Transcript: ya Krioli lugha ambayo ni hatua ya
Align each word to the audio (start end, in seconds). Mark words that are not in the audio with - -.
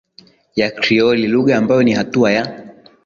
ya 0.55 0.71
Krioli 0.71 1.27
lugha 1.27 1.57
ambayo 1.57 1.83
ni 1.83 1.93
hatua 1.93 2.31
ya 2.31 2.73